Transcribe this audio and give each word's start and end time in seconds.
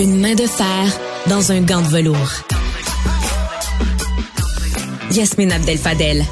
Une 0.00 0.18
main 0.18 0.34
de 0.34 0.46
fer 0.46 0.86
dans 1.26 1.52
un 1.52 1.60
gant 1.60 1.82
de 1.82 1.88
velours. 1.88 2.30
Yasmine 5.10 5.52
Abdel-Fadel. 5.52 6.24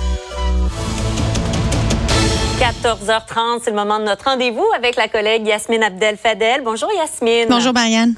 14h30, 2.58 3.60
c'est 3.62 3.68
le 3.68 3.76
moment 3.76 3.98
de 3.98 4.04
notre 4.04 4.24
rendez-vous 4.24 4.64
avec 4.74 4.96
la 4.96 5.08
collègue 5.08 5.46
Yasmine 5.46 5.82
Abdel-Fadel. 5.82 6.62
Bonjour 6.64 6.88
Yasmine. 6.96 7.48
Bonjour 7.50 7.74
Marianne. 7.74 8.14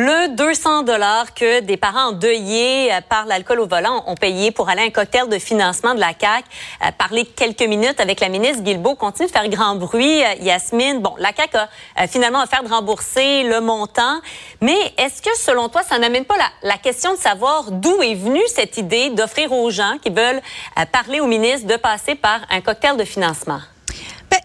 Le 0.00 0.28
200 0.28 0.84
dollars 0.84 1.34
que 1.34 1.58
des 1.58 1.76
parents 1.76 2.10
endeuillés 2.10 2.92
euh, 2.92 3.00
par 3.08 3.26
l'alcool 3.26 3.58
au 3.58 3.66
volant 3.66 4.04
ont 4.06 4.14
payé 4.14 4.52
pour 4.52 4.68
aller 4.68 4.82
à 4.82 4.84
un 4.84 4.90
cocktail 4.90 5.28
de 5.28 5.40
financement 5.40 5.92
de 5.92 5.98
la 5.98 6.14
CAC. 6.14 6.44
Euh, 6.84 6.92
parler 6.96 7.24
quelques 7.24 7.64
minutes 7.64 7.98
avec 7.98 8.20
la 8.20 8.28
ministre 8.28 8.62
Guilbeault 8.62 8.94
continue 8.94 9.26
de 9.26 9.32
faire 9.32 9.48
grand 9.48 9.74
bruit. 9.74 10.22
Euh, 10.22 10.34
Yasmine, 10.40 11.00
bon, 11.00 11.14
la 11.18 11.32
CAC 11.32 11.50
a 11.96 12.06
finalement 12.06 12.44
offert 12.44 12.62
de 12.62 12.68
rembourser 12.68 13.42
le 13.42 13.60
montant, 13.60 14.20
mais 14.60 14.78
est-ce 14.98 15.20
que 15.20 15.36
selon 15.36 15.68
toi, 15.68 15.82
ça 15.82 15.98
n'amène 15.98 16.24
pas 16.24 16.36
la, 16.36 16.48
la, 16.62 16.78
question 16.78 17.14
de 17.14 17.18
savoir 17.18 17.72
d'où 17.72 18.00
est 18.00 18.14
venue 18.14 18.46
cette 18.46 18.76
idée 18.76 19.10
d'offrir 19.10 19.50
aux 19.50 19.68
gens 19.70 19.98
qui 20.00 20.10
veulent 20.10 20.40
parler 20.92 21.18
au 21.18 21.26
ministre 21.26 21.66
de 21.66 21.74
passer 21.74 22.14
par 22.14 22.38
un 22.50 22.60
cocktail 22.60 22.96
de 22.96 23.04
financement? 23.04 23.58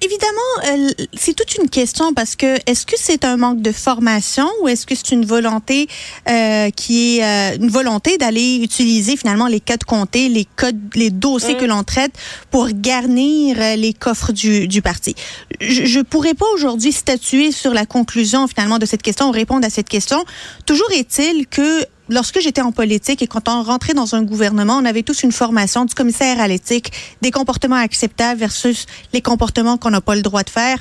Évidemment, 0.03 0.39
euh, 0.67 1.05
c'est 1.13 1.33
toute 1.33 1.55
une 1.55 1.69
question 1.69 2.13
parce 2.13 2.35
que 2.35 2.57
est-ce 2.69 2.85
que 2.85 2.95
c'est 2.97 3.23
un 3.23 3.37
manque 3.37 3.61
de 3.61 3.71
formation 3.71 4.49
ou 4.61 4.67
est-ce 4.67 4.85
que 4.85 4.95
c'est 4.95 5.11
une 5.11 5.25
volonté 5.25 5.87
euh, 6.27 6.69
qui 6.71 7.19
est 7.19 7.23
euh, 7.23 7.55
une 7.55 7.69
volonté 7.69 8.17
d'aller 8.17 8.57
utiliser 8.61 9.15
finalement 9.15 9.47
les 9.47 9.61
codes 9.61 9.85
comptés, 9.85 10.27
les 10.27 10.43
codes, 10.43 10.93
les 10.95 11.09
dossiers 11.09 11.55
que 11.55 11.63
mm. 11.63 11.69
l'on 11.69 11.83
traite 11.83 12.11
pour 12.51 12.67
garnir 12.73 13.55
euh, 13.61 13.75
les 13.77 13.93
coffres 13.93 14.33
du, 14.33 14.67
du 14.67 14.81
parti? 14.81 15.15
Je, 15.61 15.85
je 15.85 16.01
pourrais 16.01 16.33
pas 16.33 16.47
aujourd'hui 16.53 16.91
statuer 16.91 17.53
sur 17.53 17.73
la 17.73 17.85
conclusion 17.85 18.45
finalement 18.49 18.79
de 18.79 18.85
cette 18.85 19.03
question 19.03 19.29
ou 19.29 19.31
répondre 19.31 19.65
à 19.65 19.69
cette 19.69 19.87
question. 19.87 20.25
Toujours 20.65 20.91
est-il 20.91 21.47
que 21.47 21.85
lorsque 22.09 22.39
j'étais 22.39 22.61
en 22.61 22.71
politique 22.71 23.21
et 23.21 23.27
quand 23.27 23.47
on 23.49 23.63
rentrait 23.63 23.93
dans 23.93 24.15
un 24.15 24.23
gouvernement, 24.23 24.77
on 24.77 24.85
avait 24.85 25.03
tous 25.03 25.23
une 25.23 25.31
formation 25.31 25.85
du 25.85 25.93
commissaire 25.93 26.39
à 26.39 26.47
l'éthique, 26.47 26.91
des 27.21 27.31
comportements 27.31 27.75
acceptables 27.75 28.39
versus 28.39 28.85
les 29.13 29.21
comportements 29.21 29.77
qu'on 29.77 29.91
n'a 29.91 30.01
pas 30.01 30.15
le 30.15 30.21
droit 30.21 30.43
de 30.43 30.49
faire. 30.49 30.79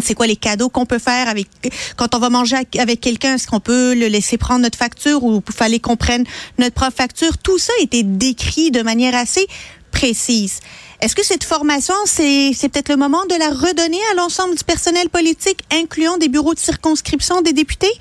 C'est 0.00 0.14
quoi 0.14 0.26
les 0.26 0.36
cadeaux 0.36 0.70
qu'on 0.70 0.86
peut 0.86 0.98
faire 0.98 1.28
avec 1.28 1.48
quand 1.96 2.14
on 2.14 2.18
va 2.18 2.30
manger 2.30 2.56
avec 2.78 3.00
quelqu'un 3.00 3.34
est-ce 3.34 3.46
qu'on 3.46 3.60
peut 3.60 3.94
le 3.94 4.06
laisser 4.06 4.38
prendre 4.38 4.60
notre 4.60 4.78
facture 4.78 5.22
ou 5.22 5.42
fallait 5.54 5.80
qu'on 5.80 5.96
prenne 5.96 6.24
notre 6.58 6.74
propre 6.74 6.96
facture? 6.96 7.36
Tout 7.36 7.58
ça 7.58 7.72
été 7.80 8.02
décrit 8.02 8.70
de 8.70 8.82
manière 8.82 9.14
assez 9.14 9.46
précise. 9.90 10.60
Est-ce 11.02 11.14
que 11.14 11.24
cette 11.24 11.44
formation, 11.44 11.94
c'est, 12.06 12.52
c'est 12.54 12.68
peut-être 12.68 12.88
le 12.88 12.96
moment 12.96 13.24
de 13.26 13.34
la 13.34 13.50
redonner 13.50 13.98
à 14.12 14.14
l'ensemble 14.14 14.54
du 14.54 14.64
personnel 14.64 15.10
politique, 15.10 15.60
incluant 15.72 16.16
des 16.16 16.28
bureaux 16.28 16.54
de 16.54 16.60
circonscription 16.60 17.42
des 17.42 17.52
députés? 17.52 17.92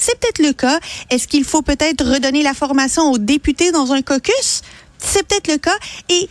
C'est 0.00 0.18
peut-être 0.18 0.38
le 0.38 0.52
cas. 0.52 0.80
Est-ce 1.10 1.28
qu'il 1.28 1.44
faut 1.44 1.62
peut-être 1.62 2.04
redonner 2.04 2.42
la 2.42 2.54
formation 2.54 3.12
aux 3.12 3.18
députés 3.18 3.70
dans 3.70 3.92
un 3.92 4.00
caucus? 4.00 4.62
C'est 4.98 5.26
peut-être 5.26 5.48
le 5.48 5.58
cas. 5.58 5.76
Et 6.08 6.28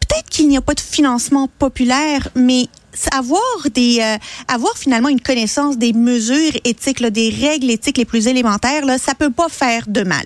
peut-être 0.00 0.28
qu'il 0.28 0.46
n'y 0.48 0.58
a 0.58 0.60
pas 0.60 0.74
de 0.74 0.80
financement 0.80 1.48
populaire, 1.58 2.28
mais 2.34 2.68
avoir 3.12 3.40
des 3.72 3.98
euh, 4.00 4.16
avoir 4.48 4.76
finalement 4.76 5.08
une 5.08 5.20
connaissance 5.20 5.78
des 5.78 5.92
mesures 5.92 6.52
éthiques, 6.64 7.00
là, 7.00 7.10
des 7.10 7.30
règles 7.30 7.70
éthiques 7.70 7.96
les 7.96 8.04
plus 8.04 8.26
élémentaires, 8.26 8.84
là, 8.84 8.98
ça 8.98 9.14
peut 9.14 9.30
pas 9.30 9.48
faire 9.48 9.84
de 9.86 10.02
mal. 10.02 10.24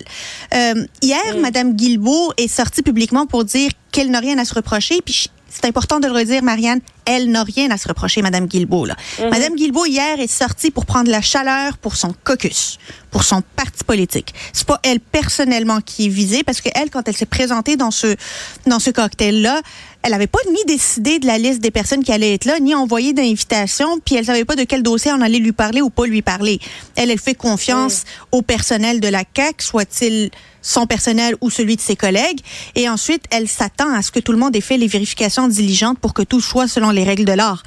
Euh, 0.55 0.87
hier, 1.03 1.37
mm. 1.37 1.41
Madame 1.41 1.75
Guilbeault 1.75 2.33
est 2.37 2.49
sortie 2.49 2.83
publiquement 2.83 3.27
pour 3.27 3.45
dire 3.45 3.71
qu'elle 3.93 4.11
n'a 4.11 4.21
rien 4.21 4.39
à 4.39 4.45
se 4.45 4.55
reprocher, 4.55 5.01
puis 5.05 5.29
c'est 5.53 5.67
important 5.67 6.01
de 6.01 6.07
le 6.07 6.13
redire, 6.13 6.43
Marianne, 6.43 6.81
elle 7.05 7.31
n'a 7.31 7.43
rien 7.43 7.71
à 7.71 7.77
se 7.77 7.87
reprocher, 7.87 8.23
Madame 8.23 8.47
Guilbeault. 8.47 8.87
Là. 8.87 8.97
Mm-hmm. 9.19 9.31
Madame 9.31 9.55
Guilbeault, 9.55 9.87
hier, 9.87 10.19
est 10.19 10.33
sortie 10.33 10.71
pour 10.71 10.87
prendre 10.87 11.11
la 11.11 11.21
chaleur 11.21 11.77
pour 11.77 11.97
son 11.97 12.15
caucus, 12.25 12.79
pour 13.11 13.23
son 13.25 13.43
parti 13.57 13.85
politique. 13.85 14.33
C'est 14.53 14.67
pas 14.67 14.81
elle 14.83 15.01
personnellement 15.01 15.81
qui 15.81 16.07
est 16.07 16.09
visée, 16.09 16.43
parce 16.43 16.61
que 16.61 16.71
elle, 16.75 16.91
quand 16.91 17.07
elle 17.07 17.17
s'est 17.17 17.27
présentée 17.27 17.77
dans 17.77 17.91
ce, 17.91 18.17
dans 18.67 18.79
ce 18.79 18.91
cocktail-là, 18.91 19.61
elle 20.03 20.11
n'avait 20.11 20.27
pas 20.27 20.41
ni 20.51 20.65
décidé 20.67 21.19
de 21.19 21.27
la 21.27 21.39
liste 21.39 21.61
des 21.61 21.71
personnes 21.71 22.03
qui 22.03 22.13
allaient 22.13 22.35
être 22.35 22.45
là, 22.45 22.59
ni 22.59 22.75
envoyé 22.75 23.13
d'invitation, 23.13 23.99
puis 24.05 24.17
elle 24.17 24.25
savait 24.25 24.45
pas 24.45 24.57
de 24.57 24.65
quel 24.65 24.83
dossier 24.83 25.13
on 25.13 25.21
allait 25.21 25.39
lui 25.39 25.53
parler 25.53 25.81
ou 25.81 25.91
pas 25.91 26.07
lui 26.07 26.23
parler. 26.23 26.59
Elle, 26.97 27.11
elle 27.11 27.21
fait 27.21 27.35
confiance 27.35 28.05
au 28.33 28.43
personnel 28.43 29.01
de 29.01 29.09
la 29.09 29.25
CAC, 29.25 29.63
soit-il 29.63 30.31
son 30.61 30.87
personnel 30.87 31.37
ou 31.41 31.51
celui 31.51 31.77
de 31.77 31.81
ses 31.81 31.97
collègues. 31.97 32.41
Et 32.75 32.89
ensuite, 32.89 33.25
elle 33.31 33.49
s'attend 33.49 33.93
à 33.93 34.03
ce 34.03 34.11
que 34.11 34.21
tout 34.21 34.33
le 34.33 34.39
monde 34.39 34.57
ait 34.57 34.61
fait 34.61 34.77
les 34.77 34.87
vérifications 34.87 35.49
diligentes 35.49 35.99
pour 35.99 36.15
que 36.15 36.23
tout 36.23 36.41
soit 36.41 36.69
selon 36.69 36.91
les 36.91 37.05
règles 37.05 37.25
de 37.25 37.33
l'art. 37.33 37.63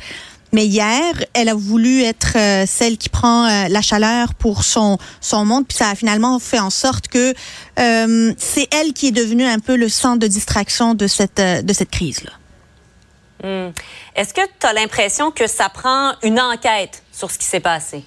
Mais 0.56 0.68
hier, 0.68 1.14
elle 1.34 1.50
a 1.50 1.54
voulu 1.54 2.02
être 2.04 2.38
euh, 2.38 2.64
celle 2.66 2.98
qui 2.98 3.10
prend 3.10 3.46
euh, 3.46 3.68
la 3.68 3.82
chaleur 3.82 4.34
pour 4.36 4.64
son 4.64 4.98
son 5.20 5.44
monde, 5.44 5.68
puis 5.68 5.78
ça 5.78 5.90
a 5.90 5.96
finalement 5.96 6.40
fait 6.40 6.60
en 6.60 6.70
sorte 6.70 7.10
que 7.10 7.34
euh, 7.78 8.34
c'est 8.38 8.74
elle 8.74 8.94
qui 8.94 9.08
est 9.08 9.12
devenue 9.12 9.44
un 9.44 9.60
peu 9.60 9.76
le 9.76 9.90
centre 9.90 10.20
de 10.20 10.28
distraction 10.28 10.94
de 10.94 11.08
cette 11.08 11.42
de 11.42 11.74
cette 11.74 11.92
crise 11.92 12.24
là. 12.24 12.32
Hmm. 13.44 13.74
Est-ce 14.16 14.34
que 14.34 14.40
tu 14.58 14.66
as 14.66 14.72
l'impression 14.72 15.30
que 15.30 15.46
ça 15.46 15.68
prend 15.68 16.14
une 16.24 16.40
enquête 16.40 17.04
sur 17.12 17.30
ce 17.30 17.38
qui 17.38 17.46
s'est 17.46 17.60
passé? 17.60 18.06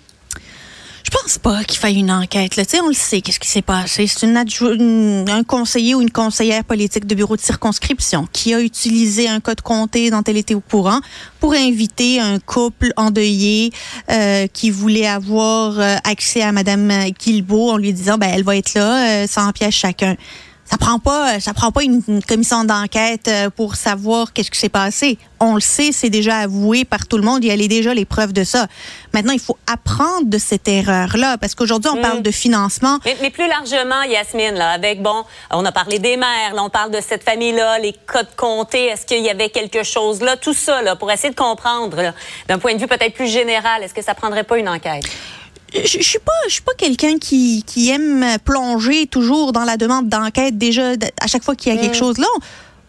Je 1.10 1.16
pense 1.16 1.38
pas 1.38 1.64
qu'il 1.64 1.78
faille 1.78 2.00
une 2.00 2.10
enquête. 2.10 2.56
Là. 2.56 2.64
on 2.84 2.88
le 2.88 2.92
sait, 2.92 3.22
qu'est-ce 3.22 3.40
qui 3.40 3.48
s'est 3.48 3.62
passé. 3.62 4.06
C'est 4.06 4.26
un 4.26 5.42
conseiller 5.42 5.94
ou 5.94 6.02
une 6.02 6.10
conseillère 6.10 6.64
politique 6.64 7.06
de 7.06 7.14
bureau 7.14 7.34
de 7.34 7.40
circonscription 7.40 8.28
qui 8.30 8.52
a 8.52 8.60
utilisé 8.60 9.26
un 9.26 9.40
code 9.40 9.62
compté 9.62 10.10
dont 10.10 10.22
elle 10.26 10.36
était 10.36 10.54
au 10.54 10.60
courant 10.60 11.00
pour 11.40 11.54
inviter 11.54 12.20
un 12.20 12.38
couple 12.38 12.92
endeuillé 12.98 13.72
euh, 14.10 14.48
qui 14.48 14.68
voulait 14.68 15.06
avoir 15.06 15.80
euh, 15.80 15.96
accès 16.04 16.42
à 16.42 16.52
Madame 16.52 16.92
Guilbeault 17.18 17.70
en 17.70 17.78
lui 17.78 17.94
disant, 17.94 18.18
ben, 18.18 18.30
elle 18.30 18.44
va 18.44 18.58
être 18.58 18.74
là, 18.74 19.22
euh, 19.22 19.26
sans 19.26 19.50
piège 19.52 19.76
chacun 19.76 20.14
ça 20.70 20.76
prend 20.76 20.98
pas 20.98 21.40
ça 21.40 21.54
prend 21.54 21.72
pas 21.72 21.82
une, 21.82 22.02
commission 22.26 22.64
d'enquête 22.64 23.28
euh, 23.28 23.50
pour 23.50 23.76
savoir 23.76 24.32
qu'est-ce 24.32 24.50
qui 24.50 24.58
s'est 24.58 24.68
passé. 24.68 25.18
On 25.40 25.54
le 25.54 25.60
sait, 25.60 25.92
c'est 25.92 26.10
déjà 26.10 26.38
avoué 26.38 26.84
par 26.84 27.06
tout 27.06 27.16
le 27.16 27.22
monde, 27.22 27.44
il 27.44 27.48
y 27.48 27.64
a 27.64 27.68
déjà 27.68 27.94
les 27.94 28.04
preuves 28.04 28.32
de 28.32 28.44
ça. 28.44 28.66
Maintenant, 29.14 29.32
il 29.32 29.40
faut 29.40 29.56
apprendre 29.72 30.24
de 30.26 30.38
cette 30.38 30.66
erreur-là 30.68 31.38
parce 31.38 31.54
qu'aujourd'hui 31.54 31.90
on 31.94 32.00
parle 32.00 32.18
mm. 32.18 32.22
de 32.22 32.30
financement. 32.30 32.98
Mais, 33.04 33.30
plus 33.30 33.46
largement, 33.46 34.02
Yasmine, 34.02 34.54
là, 34.54 34.70
avec 34.70 35.02
bon, 35.02 35.24
on 35.50 35.64
a 35.64 35.72
parlé 35.72 35.98
des 35.98 36.16
mères, 36.16 36.54
là, 36.54 36.62
on 36.62 36.70
parle 36.70 36.90
de 36.90 37.00
cette 37.00 37.22
famille-là, 37.22 37.78
les 37.78 37.94
codes 38.06 38.34
comptés, 38.36 38.86
est-ce 38.86 39.06
qu'il 39.06 39.22
y 39.22 39.30
avait 39.30 39.50
quelque 39.50 39.82
chose 39.82 40.20
là, 40.20 40.36
tout 40.36 40.54
ça 40.54 40.82
là, 40.82 40.96
pour 40.96 41.10
essayer 41.10 41.30
de 41.30 41.38
comprendre 41.38 42.12
d'un 42.48 42.58
point 42.58 42.74
de 42.74 42.80
vue 42.80 42.88
peut-être 42.88 43.14
plus 43.14 43.28
général, 43.28 43.82
est-ce 43.82 43.94
que 43.94 44.02
ça 44.02 44.14
prendrait 44.14 44.44
pas 44.44 44.58
une 44.58 44.68
enquête? 44.68 45.04
Je, 45.74 45.80
je 45.98 46.02
suis 46.02 46.18
pas 46.18 46.32
je 46.46 46.54
suis 46.54 46.62
pas 46.62 46.74
quelqu'un 46.76 47.18
qui, 47.18 47.62
qui 47.66 47.90
aime 47.90 48.24
plonger 48.44 49.06
toujours 49.06 49.52
dans 49.52 49.64
la 49.64 49.76
demande 49.76 50.08
d'enquête 50.08 50.56
déjà 50.58 50.92
à 51.20 51.26
chaque 51.26 51.44
fois 51.44 51.54
qu'il 51.54 51.74
y 51.74 51.78
a 51.78 51.80
quelque 51.80 51.96
chose 51.96 52.18
là. 52.18 52.26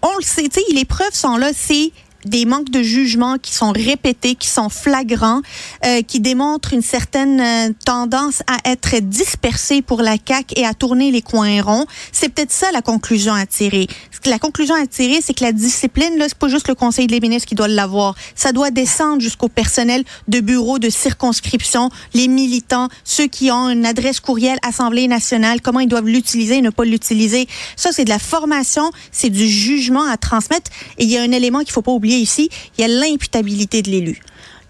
On, 0.01 0.15
le 0.17 0.23
sait 0.23 0.43
tu 0.43 0.61
sais 0.61 0.73
les 0.73 0.85
preuves 0.85 1.13
sont 1.13 1.37
là 1.37 1.51
c'est 1.53 1.91
des 2.25 2.45
manques 2.45 2.69
de 2.69 2.81
jugement 2.81 3.37
qui 3.37 3.53
sont 3.53 3.71
répétés, 3.71 4.35
qui 4.35 4.47
sont 4.47 4.69
flagrants, 4.69 5.41
euh, 5.85 6.01
qui 6.01 6.19
démontrent 6.19 6.73
une 6.73 6.81
certaine 6.81 7.39
euh, 7.39 7.73
tendance 7.85 8.41
à 8.47 8.69
être 8.69 8.97
dispersée 8.99 9.81
pour 9.81 10.01
la 10.01 10.17
CAC 10.17 10.57
et 10.57 10.65
à 10.65 10.73
tourner 10.73 11.11
les 11.11 11.21
coins 11.21 11.61
ronds. 11.61 11.85
C'est 12.11 12.29
peut-être 12.29 12.51
ça 12.51 12.71
la 12.71 12.81
conclusion 12.81 13.33
à 13.33 13.45
tirer. 13.45 13.87
La 14.25 14.37
conclusion 14.37 14.75
à 14.75 14.85
tirer, 14.85 15.19
c'est 15.23 15.33
que 15.33 15.43
la 15.43 15.53
discipline, 15.53 16.17
là, 16.17 16.25
c'est 16.27 16.37
pas 16.37 16.49
juste 16.49 16.67
le 16.67 16.75
Conseil 16.75 17.07
des 17.07 17.21
ministres 17.21 17.47
qui 17.47 17.55
doit 17.55 17.69
l'avoir. 17.69 18.15
Ça 18.35 18.51
doit 18.51 18.69
descendre 18.69 19.21
jusqu'au 19.21 19.47
personnel 19.47 20.03
de 20.27 20.41
bureaux 20.41 20.77
de 20.77 20.89
circonscription, 20.89 21.89
les 22.13 22.27
militants, 22.27 22.89
ceux 23.05 23.27
qui 23.27 23.49
ont 23.49 23.69
une 23.69 23.85
adresse 23.85 24.19
courriel 24.19 24.57
Assemblée 24.61 25.07
nationale, 25.07 25.61
comment 25.61 25.79
ils 25.79 25.87
doivent 25.87 26.07
l'utiliser 26.07 26.57
et 26.57 26.61
ne 26.61 26.69
pas 26.69 26.83
l'utiliser. 26.83 27.47
Ça, 27.77 27.91
c'est 27.93 28.03
de 28.03 28.09
la 28.09 28.19
formation, 28.19 28.91
c'est 29.11 29.29
du 29.29 29.47
jugement 29.47 30.03
à 30.03 30.17
transmettre. 30.17 30.69
Et 30.97 31.05
il 31.05 31.09
y 31.09 31.17
a 31.17 31.21
un 31.21 31.31
élément 31.31 31.59
qu'il 31.59 31.71
faut 31.71 31.81
pas 31.81 31.91
oublier 31.91 32.08
ici, 32.17 32.49
il 32.77 32.81
y 32.81 32.83
a 32.83 32.87
l'imputabilité 32.87 33.81
de 33.81 33.89
l'élu. 33.89 34.21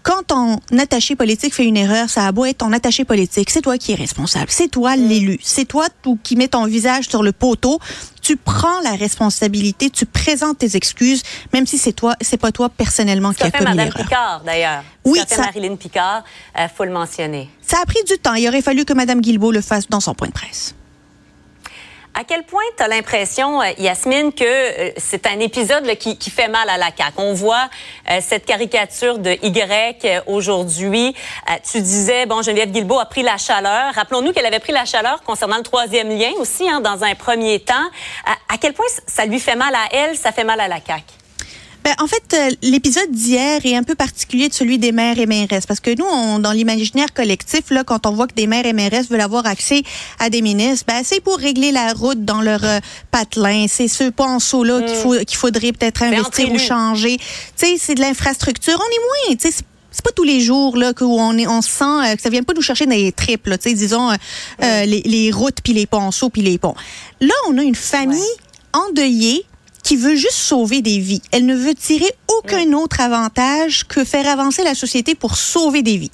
Quand 0.02 0.26
ton 0.28 0.60
attaché 0.78 1.14
politique 1.14 1.54
fait 1.54 1.64
une 1.64 1.76
erreur, 1.76 2.08
ça 2.08 2.26
a 2.26 2.32
beau 2.32 2.46
être 2.46 2.58
ton 2.58 2.72
attaché 2.72 3.04
politique, 3.04 3.50
c'est 3.50 3.60
toi 3.60 3.76
qui 3.76 3.92
es 3.92 3.94
responsable, 3.94 4.46
c'est 4.48 4.68
toi 4.68 4.96
mm. 4.96 5.08
l'élu, 5.08 5.38
c'est 5.42 5.66
toi 5.66 5.88
qui 6.22 6.36
mets 6.36 6.48
ton 6.48 6.64
visage 6.64 7.08
sur 7.08 7.22
le 7.22 7.32
poteau, 7.32 7.78
tu 8.22 8.36
prends 8.36 8.80
la 8.82 8.92
responsabilité, 8.92 9.90
tu 9.90 10.06
présentes 10.06 10.58
tes 10.58 10.74
excuses, 10.74 11.22
même 11.52 11.66
si 11.66 11.76
c'est 11.76 11.92
toi, 11.92 12.16
c'est 12.22 12.38
pas 12.38 12.50
toi 12.50 12.70
personnellement 12.70 13.32
qui 13.32 13.42
a 13.42 13.50
commis 13.50 13.76
l'erreur. 13.76 13.92
Mme 13.94 14.06
Picard, 14.06 14.42
d'ailleurs. 14.44 14.84
Oui, 15.04 15.18
ça 15.18 15.26
fait 15.26 15.40
Marilyn 15.42 15.76
Picard, 15.76 16.24
il 16.56 16.62
euh, 16.62 16.68
faut 16.74 16.84
le 16.84 16.92
mentionner. 16.92 17.50
Ça 17.60 17.78
a 17.82 17.86
pris 17.86 18.02
du 18.04 18.16
temps. 18.18 18.34
Il 18.34 18.48
aurait 18.48 18.62
fallu 18.62 18.84
que 18.84 18.94
Mme 18.94 19.20
Guilbeault 19.20 19.52
le 19.52 19.60
fasse 19.60 19.88
dans 19.88 20.00
son 20.00 20.14
point 20.14 20.28
de 20.28 20.32
presse. 20.32 20.74
À 22.12 22.24
quel 22.24 22.42
point 22.42 22.62
tu 22.76 22.82
as 22.82 22.88
l'impression, 22.88 23.62
euh, 23.62 23.70
Yasmine, 23.78 24.32
que 24.32 24.44
euh, 24.44 24.90
c'est 24.96 25.26
un 25.26 25.38
épisode 25.38 25.86
qui, 25.96 26.30
fait 26.30 26.48
mal 26.48 26.68
à 26.68 26.76
la 26.76 26.86
CAQ? 26.86 27.12
On 27.18 27.34
voit 27.34 27.68
euh, 28.10 28.18
cette 28.20 28.44
caricature 28.44 29.18
de 29.18 29.30
Y 29.42 30.22
aujourd'hui. 30.26 31.14
tu 31.70 31.80
disais, 31.80 32.26
bon, 32.26 32.42
Geneviève 32.42 32.72
Guilbeault 32.72 32.98
a 32.98 33.06
pris 33.06 33.22
la 33.22 33.36
chaleur. 33.36 33.94
Rappelons-nous 33.94 34.32
qu'elle 34.32 34.46
avait 34.46 34.58
pris 34.58 34.72
la 34.72 34.84
chaleur 34.84 35.22
concernant 35.22 35.56
le 35.56 35.62
troisième 35.62 36.08
lien 36.08 36.32
aussi, 36.38 36.68
hein, 36.68 36.80
dans 36.80 37.04
un 37.04 37.14
premier 37.14 37.60
temps. 37.60 37.74
à 38.26 38.58
quel 38.60 38.72
point 38.72 38.86
ça 39.06 39.24
lui 39.24 39.38
fait 39.38 39.56
mal 39.56 39.74
à 39.74 39.88
elle, 39.92 40.16
ça 40.16 40.32
fait 40.32 40.44
mal 40.44 40.60
à 40.60 40.68
la 40.68 40.80
CAQ? 40.84 41.19
Ben, 41.90 42.04
en 42.04 42.06
fait, 42.06 42.22
euh, 42.34 42.54
l'épisode 42.62 43.10
d'hier 43.10 43.60
est 43.64 43.74
un 43.74 43.82
peu 43.82 43.96
particulier 43.96 44.48
de 44.48 44.54
celui 44.54 44.78
des 44.78 44.92
maires 44.92 45.18
et 45.18 45.26
mairesses 45.26 45.66
parce 45.66 45.80
que 45.80 45.90
nous, 45.98 46.04
on, 46.04 46.38
dans 46.38 46.52
l'imaginaire 46.52 47.12
collectif, 47.12 47.70
là, 47.70 47.82
quand 47.82 48.06
on 48.06 48.12
voit 48.12 48.28
que 48.28 48.34
des 48.34 48.46
maires 48.46 48.64
et 48.64 48.72
mairesses 48.72 49.08
veulent 49.08 49.20
avoir 49.20 49.44
accès 49.44 49.82
à 50.20 50.30
des 50.30 50.40
ministres, 50.40 50.84
ben, 50.86 51.00
c'est 51.02 51.18
pour 51.18 51.36
régler 51.36 51.72
la 51.72 51.92
route 51.92 52.24
dans 52.24 52.42
leur 52.42 52.62
euh, 52.62 52.78
patelin. 53.10 53.66
C'est 53.68 53.88
ce 53.88 54.08
ponceau-là 54.08 54.82
qu'il 54.82 54.94
faut, 54.94 55.16
qu'il 55.16 55.36
faudrait 55.36 55.72
peut-être 55.72 56.04
investir 56.04 56.52
ou 56.52 56.58
changer. 56.58 57.16
Tu 57.16 57.24
sais, 57.56 57.74
c'est 57.76 57.96
de 57.96 58.00
l'infrastructure. 58.00 58.78
On 58.78 59.26
est 59.28 59.30
moins, 59.30 59.36
tu 59.36 59.50
sais, 59.50 59.64
c'est 59.90 60.04
pas 60.04 60.12
tous 60.12 60.22
les 60.22 60.40
jours 60.40 60.76
là 60.76 60.92
que 60.92 61.02
on 61.02 61.36
est 61.36 61.48
on 61.48 61.60
sent 61.60 61.84
euh, 61.84 62.14
que 62.14 62.22
ça 62.22 62.30
vient 62.30 62.44
pas 62.44 62.54
nous 62.54 62.62
chercher 62.62 62.86
dans 62.86 62.94
les 62.94 63.10
tripes 63.10 63.48
là, 63.48 63.58
tu 63.58 63.70
sais 63.70 63.74
disons 63.74 64.08
euh, 64.08 64.14
euh, 64.62 64.84
les, 64.84 65.02
les, 65.04 65.32
routes 65.32 65.60
puis 65.64 65.72
les 65.72 65.86
ponceaux 65.86 66.30
puis 66.30 66.42
les 66.42 66.58
ponts. 66.58 66.76
Là, 67.20 67.34
on 67.48 67.58
a 67.58 67.62
une 67.62 67.74
famille 67.74 68.22
endeuillée 68.72 69.44
qui 69.90 69.96
veut 69.96 70.14
juste 70.14 70.34
sauver 70.34 70.82
des 70.82 71.00
vies. 71.00 71.20
Elle 71.32 71.46
ne 71.46 71.56
veut 71.56 71.74
tirer 71.74 72.06
aucun 72.38 72.74
autre 72.74 73.00
avantage 73.00 73.88
que 73.88 74.04
faire 74.04 74.28
avancer 74.28 74.62
la 74.62 74.76
société 74.76 75.16
pour 75.16 75.34
sauver 75.34 75.82
des 75.82 75.96
vies. 75.96 76.12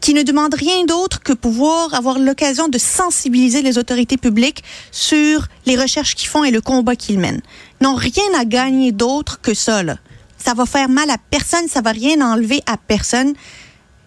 Qui 0.00 0.12
ne 0.12 0.24
demande 0.24 0.54
rien 0.54 0.84
d'autre 0.86 1.20
que 1.20 1.32
pouvoir 1.32 1.94
avoir 1.94 2.18
l'occasion 2.18 2.66
de 2.66 2.78
sensibiliser 2.78 3.62
les 3.62 3.78
autorités 3.78 4.16
publiques 4.16 4.64
sur 4.90 5.46
les 5.66 5.80
recherches 5.80 6.16
qu'ils 6.16 6.30
font 6.30 6.42
et 6.42 6.50
le 6.50 6.60
combat 6.60 6.96
qu'ils 6.96 7.20
mènent. 7.20 7.42
N'ont 7.80 7.94
rien 7.94 8.24
à 8.36 8.44
gagner 8.44 8.90
d'autre 8.90 9.40
que 9.40 9.54
ça, 9.54 9.84
là. 9.84 9.98
Ça 10.36 10.54
va 10.54 10.66
faire 10.66 10.88
mal 10.88 11.08
à 11.08 11.16
personne, 11.30 11.68
ça 11.68 11.80
va 11.80 11.92
rien 11.92 12.20
enlever 12.28 12.60
à 12.66 12.76
personne. 12.76 13.34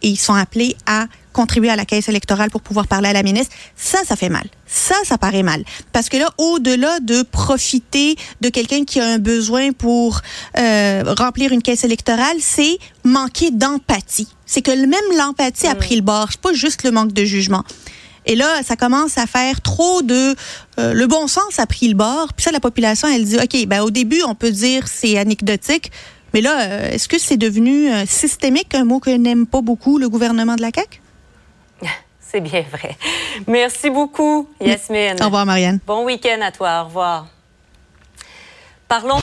Et 0.02 0.10
ils 0.10 0.20
sont 0.20 0.34
appelés 0.34 0.76
à 0.88 1.06
contribuer 1.36 1.70
à 1.70 1.76
la 1.76 1.86
caisse 1.86 2.08
électorale 2.08 2.50
pour 2.50 2.62
pouvoir 2.62 2.88
parler 2.88 3.10
à 3.10 3.14
la 3.14 3.22
ministre. 3.22 3.54
Ça, 3.76 4.00
ça 4.06 4.16
fait 4.16 4.30
mal. 4.30 4.46
Ça, 4.66 4.96
ça 5.04 5.18
paraît 5.18 5.44
mal. 5.44 5.64
Parce 5.92 6.08
que 6.08 6.18
là, 6.18 6.30
au-delà 6.38 7.00
de 7.02 7.24
profiter 7.24 8.16
de 8.40 8.50
quelqu'un 8.50 8.86
qui 8.86 9.02
a 9.02 9.06
un 9.06 9.20
besoin 9.20 9.74
pour 9.74 10.22
euh, 10.58 11.04
remplir 11.18 11.52
une 11.52 11.62
caisse 11.62 11.84
électorale, 11.84 12.38
c'est 12.40 12.78
manquer 13.04 13.52
d'empathie. 13.52 14.30
C'est 14.46 14.62
que 14.62 14.72
même 14.72 15.18
l'empathie 15.18 15.68
a 15.68 15.76
pris 15.76 15.96
le 15.98 16.02
bord. 16.02 16.30
C'est 16.32 16.42
pas 16.42 16.54
juste 16.54 16.84
le 16.84 16.92
manque 16.92 17.12
de 17.12 17.26
jugement. 17.26 17.64
Et 18.26 18.36
là, 18.36 18.64
ça 18.64 18.76
commence 18.76 19.18
à 19.18 19.28
faire 19.28 19.62
trop 19.62 20.02
de... 20.02 20.36
Euh, 20.80 20.94
le 20.94 21.08
bon 21.08 21.28
sens 21.28 21.60
a 21.60 21.66
pris 21.68 21.88
le 21.90 21.96
bord. 21.96 22.34
Puis 22.34 22.46
ça, 22.46 22.52
la 22.52 22.60
population, 22.60 23.08
elle 23.08 23.26
dit, 23.26 23.38
OK, 23.38 23.68
ben 23.68 23.82
au 23.82 23.92
début, 23.92 24.24
on 24.24 24.36
peut 24.36 24.52
dire 24.52 24.88
c'est 24.88 25.18
anecdotique. 25.18 25.92
Mais 26.34 26.42
là, 26.42 26.62
euh, 26.62 26.92
est-ce 26.92 27.08
que 27.08 27.20
c'est 27.20 27.38
devenu 27.38 27.92
euh, 27.92 28.06
systémique, 28.06 28.74
un 28.74 28.84
mot 28.84 29.00
que 29.00 29.10
n'aime 29.10 29.46
pas 29.46 29.62
beaucoup 29.62 29.98
le 29.98 30.10
gouvernement 30.10 30.56
de 30.56 30.62
la 30.62 30.72
CAQ? 30.74 31.00
C'est 32.36 32.42
bien 32.42 32.66
vrai. 32.70 32.98
Merci 33.48 33.90
beaucoup, 33.90 34.50
Yasmine. 34.60 35.16
Au 35.22 35.26
revoir, 35.28 35.46
Marianne. 35.46 35.80
Bon 35.88 36.04
week-end 36.04 36.42
à 36.42 36.52
toi. 36.52 36.82
Au 36.82 36.88
revoir. 36.88 37.28
Parlons 38.90 39.14